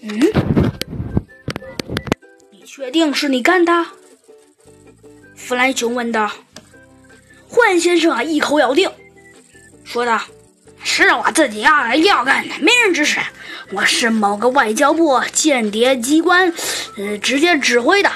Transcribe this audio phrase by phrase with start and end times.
[0.00, 0.20] 嗯，
[2.50, 3.86] 你确定是你干的？
[5.34, 6.30] 弗兰熊问道。
[7.48, 8.90] 幻先生啊，一口咬定，
[9.84, 10.20] 说道
[10.84, 13.18] ：“是我自己要要干的，没人指使，
[13.72, 16.52] 我是某个外交部间谍机关，
[16.96, 18.10] 呃，直接指挥的。”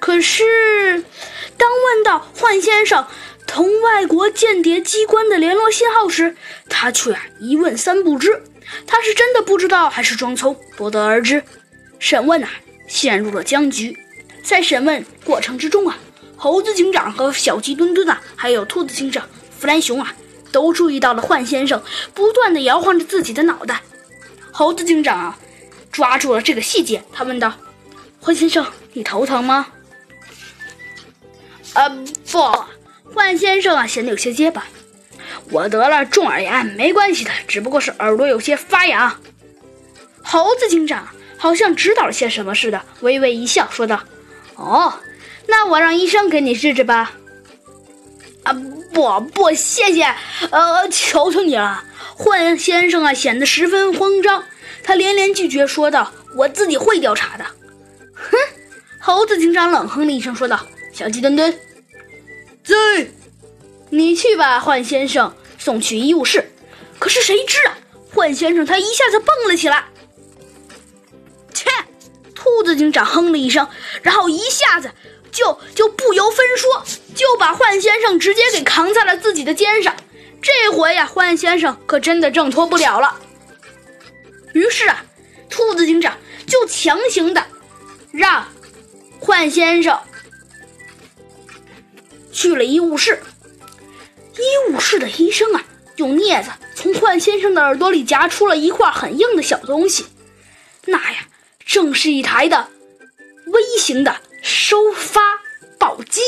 [0.00, 1.04] 可是，
[1.56, 3.06] 当问到幻先生
[3.46, 6.34] 同外国间谍机关的联络信号时，
[6.68, 8.42] 他却一问三不知。
[8.86, 10.56] 他是真的不知道，还是装聪？
[10.76, 11.42] 不得而知。
[11.98, 12.50] 审问啊，
[12.86, 13.96] 陷入了僵局。
[14.42, 15.98] 在审问过程之中啊。
[16.36, 19.24] 猴子警长和小鸡墩墩啊，还有兔子警长
[19.56, 20.12] 弗兰熊啊，
[20.50, 21.80] 都注意到了幻先生
[22.14, 23.80] 不断的摇晃着自己的脑袋。
[24.50, 25.38] 猴子警长啊，
[25.92, 27.54] 抓住了这个细节，他问道
[28.18, 29.68] ：“幻先生，你头疼吗
[31.74, 31.88] ？”“呃，
[32.28, 32.64] 不。”
[33.14, 34.66] 幻先生啊，显得有些结巴
[35.52, 39.20] ，“我得了重耳炎，没关系的，只不过是耳朵有些发痒。”
[40.24, 41.06] 猴子警长
[41.36, 44.02] 好像知道了些什么似的，微微一笑，说道
[44.56, 44.94] ：“哦。”
[45.48, 47.12] 那我让医生给你治治吧。
[48.44, 48.52] 啊，
[48.94, 50.04] 不不，谢谢，
[50.50, 51.82] 呃，求求你了。
[52.14, 54.44] 幻先生啊，显得十分慌张，
[54.84, 57.44] 他连连拒绝，说道：“我自己会调查的。”
[58.14, 58.36] 哼，
[59.00, 61.52] 猴子警长冷哼了一声，说道：“小鸡墩墩，
[62.64, 62.74] 在，
[63.90, 66.50] 你去吧幻先生送去医务室。”
[66.98, 67.76] 可是谁知啊，
[68.14, 69.84] 幻先生他一下子蹦了起来。
[71.54, 71.70] 切！
[72.34, 73.68] 兔子警长哼了一声，
[74.02, 74.90] 然后一下子。
[75.30, 76.84] 就就不由分说，
[77.14, 79.96] 就把幻先生直接给扛在了自己的肩上。
[80.42, 83.18] 这回呀，幻先生可真的挣脱不了了。
[84.52, 85.02] 于是啊，
[85.48, 87.42] 兔子警长就强行的
[88.12, 88.46] 让
[89.18, 89.98] 幻先生
[92.30, 93.18] 去了医务室。
[94.36, 95.64] 医务室的医生啊，
[95.96, 100.04] 用镊子从幻先生的耳朵里夹出了一块很硬的小东西，
[100.84, 101.26] 那呀，
[101.64, 102.68] 正是一台的
[103.46, 104.14] 微型的。
[104.42, 105.20] 收发
[105.78, 106.20] 报机，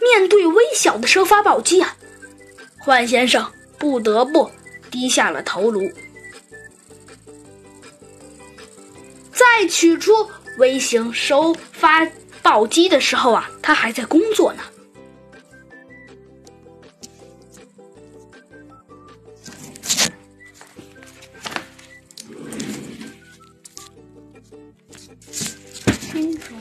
[0.00, 1.96] 面对微小的收发报机啊，
[2.78, 4.48] 幻先生不得不
[4.90, 5.90] 低下了头颅。
[9.32, 12.08] 在取出微型收发
[12.42, 14.62] 报机的时候啊，他还在工作呢。
[26.16, 26.54] 公主